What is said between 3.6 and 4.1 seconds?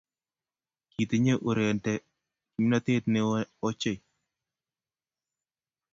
ochei.